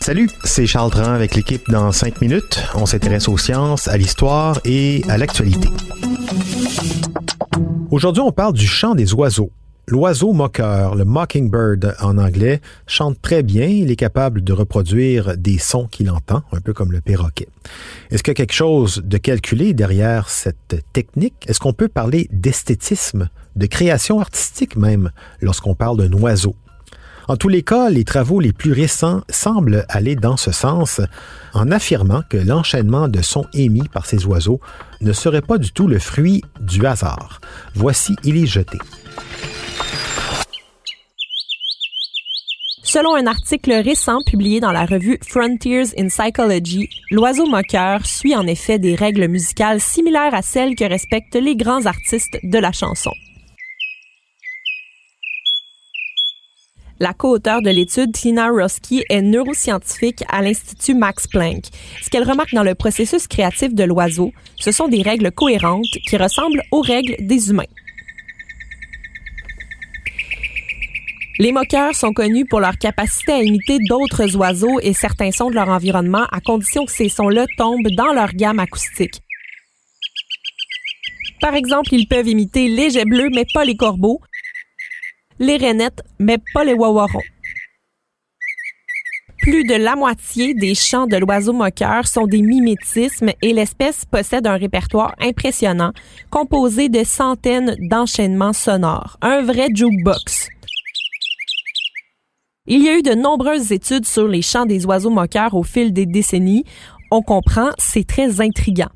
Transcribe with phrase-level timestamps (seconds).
[0.00, 2.60] Salut, c'est Charles Dran avec l'équipe dans 5 minutes.
[2.74, 5.68] On s'intéresse aux sciences, à l'histoire et à l'actualité.
[7.92, 9.52] Aujourd'hui, on parle du chant des oiseaux.
[9.86, 13.66] L'oiseau moqueur, le mockingbird en anglais, chante très bien.
[13.66, 17.46] Il est capable de reproduire des sons qu'il entend, un peu comme le perroquet.
[18.10, 21.44] Est-ce qu'il y a quelque chose de calculé derrière cette technique?
[21.46, 26.56] Est-ce qu'on peut parler d'esthétisme, de création artistique même, lorsqu'on parle d'un oiseau?
[27.30, 31.00] En tous les cas, les travaux les plus récents semblent aller dans ce sens
[31.54, 34.58] en affirmant que l'enchaînement de sons émis par ces oiseaux
[35.00, 37.40] ne serait pas du tout le fruit du hasard.
[37.76, 38.78] Voici Il est jeté.
[42.82, 48.48] Selon un article récent publié dans la revue Frontiers in Psychology, l'oiseau moqueur suit en
[48.48, 53.12] effet des règles musicales similaires à celles que respectent les grands artistes de la chanson.
[57.02, 61.64] La co-auteure de l'étude, Tina Roski, est neuroscientifique à l'Institut Max Planck.
[62.02, 66.18] Ce qu'elle remarque dans le processus créatif de l'oiseau, ce sont des règles cohérentes qui
[66.18, 67.64] ressemblent aux règles des humains.
[71.38, 75.54] Les moqueurs sont connus pour leur capacité à imiter d'autres oiseaux et certains sons de
[75.54, 79.22] leur environnement à condition que ces sons-là tombent dans leur gamme acoustique.
[81.40, 84.20] Par exemple, ils peuvent imiter les jets bleus, mais pas les corbeaux,
[85.40, 87.22] les rainettes, mais pas les wawarons.
[89.42, 94.46] Plus de la moitié des chants de l'oiseau moqueur sont des mimétismes et l'espèce possède
[94.46, 95.92] un répertoire impressionnant
[96.28, 99.16] composé de centaines d'enchaînements sonores.
[99.22, 100.50] Un vrai jukebox.
[102.66, 105.94] Il y a eu de nombreuses études sur les chants des oiseaux moqueurs au fil
[105.94, 106.64] des décennies.
[107.10, 108.90] On comprend, c'est très intriguant.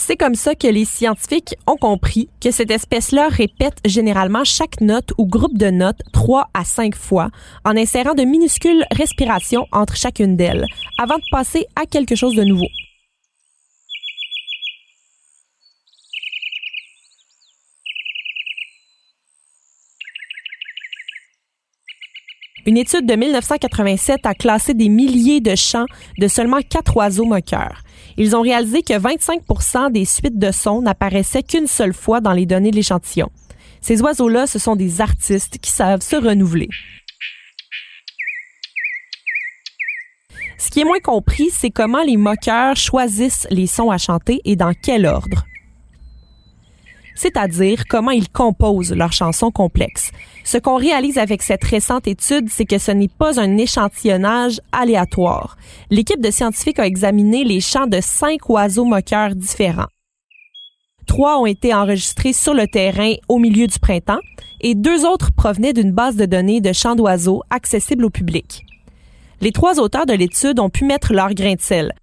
[0.00, 5.12] C'est comme ça que les scientifiques ont compris que cette espèce-là répète généralement chaque note
[5.18, 7.30] ou groupe de notes trois à cinq fois
[7.64, 10.64] en insérant de minuscules respirations entre chacune d'elles
[10.98, 12.68] avant de passer à quelque chose de nouveau.
[22.68, 25.86] Une étude de 1987 a classé des milliers de chants
[26.18, 27.80] de seulement quatre oiseaux moqueurs.
[28.18, 32.44] Ils ont réalisé que 25% des suites de sons n'apparaissaient qu'une seule fois dans les
[32.44, 33.30] données de l'échantillon.
[33.80, 36.68] Ces oiseaux-là, ce sont des artistes qui savent se renouveler.
[40.58, 44.56] Ce qui est moins compris, c'est comment les moqueurs choisissent les sons à chanter et
[44.56, 45.46] dans quel ordre
[47.18, 50.12] c'est-à-dire comment ils composent leurs chansons complexes.
[50.44, 55.56] Ce qu'on réalise avec cette récente étude, c'est que ce n'est pas un échantillonnage aléatoire.
[55.90, 59.88] L'équipe de scientifiques a examiné les chants de cinq oiseaux moqueurs différents.
[61.06, 64.20] Trois ont été enregistrés sur le terrain au milieu du printemps
[64.60, 68.64] et deux autres provenaient d'une base de données de chants d'oiseaux accessible au public.
[69.40, 71.94] Les trois auteurs de l'étude ont pu mettre leur grain de sel.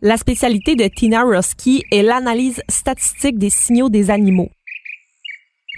[0.00, 4.48] La spécialité de Tina Roski est l'analyse statistique des signaux des animaux.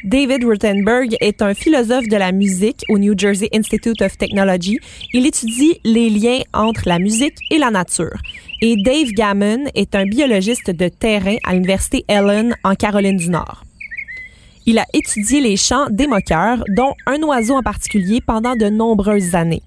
[0.05, 4.79] David Ruthenberg est un philosophe de la musique au New Jersey Institute of Technology.
[5.15, 8.19] Il étudie les liens entre la musique et la nature.
[8.61, 13.65] Et Dave Gammon est un biologiste de terrain à l'Université Ellen en Caroline du Nord.
[14.67, 19.35] Il a étudié les chants des moqueurs, dont un oiseau en particulier, pendant de nombreuses
[19.35, 19.63] années.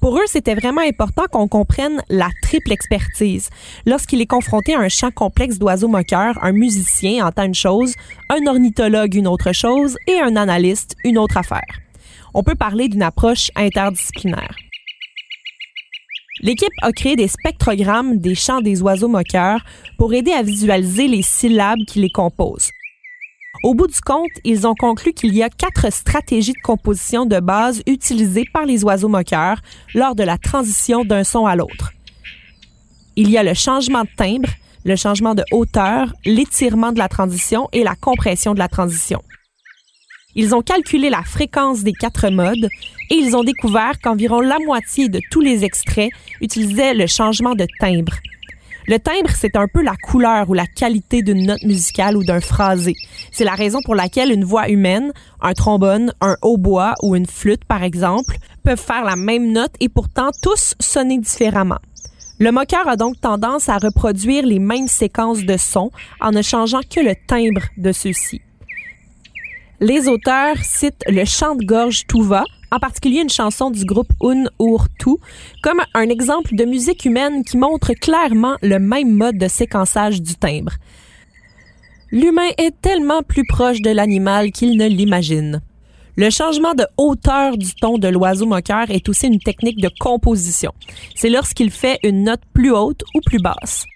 [0.00, 3.50] Pour eux, c'était vraiment important qu'on comprenne la triple expertise.
[3.84, 7.94] Lorsqu'il est confronté à un champ complexe d'oiseaux moqueurs, un musicien entend une chose,
[8.30, 11.80] un ornithologue une autre chose et un analyste une autre affaire.
[12.32, 14.56] On peut parler d'une approche interdisciplinaire.
[16.40, 19.60] L'équipe a créé des spectrogrammes des chants des oiseaux moqueurs
[19.98, 22.70] pour aider à visualiser les syllabes qui les composent.
[23.62, 27.40] Au bout du compte, ils ont conclu qu'il y a quatre stratégies de composition de
[27.40, 29.60] base utilisées par les oiseaux moqueurs
[29.94, 31.92] lors de la transition d'un son à l'autre.
[33.16, 34.48] Il y a le changement de timbre,
[34.84, 39.20] le changement de hauteur, l'étirement de la transition et la compression de la transition.
[40.34, 42.68] Ils ont calculé la fréquence des quatre modes
[43.10, 46.10] et ils ont découvert qu'environ la moitié de tous les extraits
[46.40, 48.14] utilisaient le changement de timbre.
[48.90, 52.40] Le timbre, c'est un peu la couleur ou la qualité d'une note musicale ou d'un
[52.40, 52.96] phrasé.
[53.30, 57.64] C'est la raison pour laquelle une voix humaine, un trombone, un hautbois ou une flûte,
[57.64, 58.34] par exemple,
[58.64, 61.78] peuvent faire la même note et pourtant tous sonner différemment.
[62.40, 66.80] Le moqueur a donc tendance à reproduire les mêmes séquences de sons en ne changeant
[66.80, 68.40] que le timbre de ceux-ci.
[69.78, 74.44] Les auteurs citent le chant de gorge Tuva, en particulier une chanson du groupe Un
[74.60, 75.10] Ur Tu,
[75.62, 80.34] comme un exemple de musique humaine qui montre clairement le même mode de séquençage du
[80.34, 80.72] timbre.
[82.12, 85.60] L'humain est tellement plus proche de l'animal qu'il ne l'imagine.
[86.16, 90.72] Le changement de hauteur du ton de l'oiseau moqueur est aussi une technique de composition.
[91.14, 93.86] C'est lorsqu'il fait une note plus haute ou plus basse.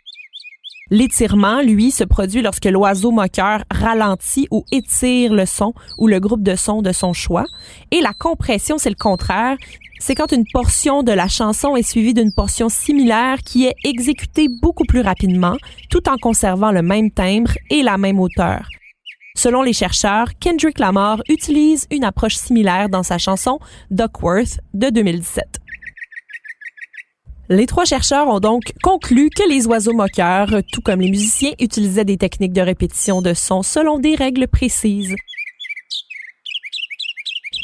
[0.91, 6.43] L'étirement, lui, se produit lorsque l'oiseau moqueur ralentit ou étire le son ou le groupe
[6.43, 7.47] de sons de son choix.
[7.91, 9.57] Et la compression, c'est le contraire.
[9.99, 14.49] C'est quand une portion de la chanson est suivie d'une portion similaire qui est exécutée
[14.61, 15.57] beaucoup plus rapidement,
[15.89, 18.69] tout en conservant le même timbre et la même hauteur.
[19.37, 23.59] Selon les chercheurs, Kendrick Lamar utilise une approche similaire dans sa chanson
[23.91, 25.64] Duckworth de 2017.
[27.51, 32.07] Les trois chercheurs ont donc conclu que les oiseaux moqueurs, tout comme les musiciens, utilisaient
[32.07, 35.15] des techniques de répétition de son selon des règles précises.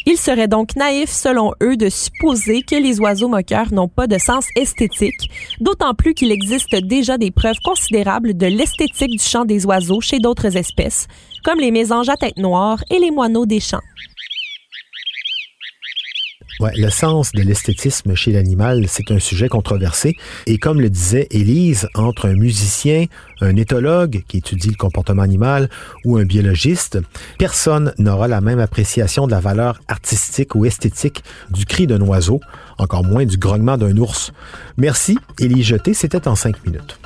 [0.05, 4.19] Il serait donc naïf, selon eux, de supposer que les oiseaux moqueurs n'ont pas de
[4.19, 5.31] sens esthétique,
[5.61, 10.19] d'autant plus qu'il existe déjà des preuves considérables de l'esthétique du chant des oiseaux chez
[10.19, 11.07] d'autres espèces,
[11.43, 13.81] comme les mésanges à tête noire et les moineaux des champs.
[16.61, 20.19] Ouais, le sens de l'esthétisme chez l'animal, c'est un sujet controversé.
[20.45, 23.07] Et comme le disait Élise, entre un musicien,
[23.41, 25.71] un éthologue qui étudie le comportement animal
[26.05, 26.99] ou un biologiste,
[27.39, 32.41] personne n'aura la même appréciation de la valeur artistique ou esthétique du cri d'un oiseau,
[32.77, 34.33] encore moins du grognement d'un ours.
[34.77, 37.00] Merci, Élise Jeté, c'était en cinq minutes.